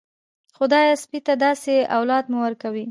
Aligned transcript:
خدايه 0.57 0.93
سپي 1.03 1.19
ته 1.25 1.33
داسې 1.45 1.73
اولاد 1.97 2.25
مه 2.31 2.37
ورکوې. 2.45 2.79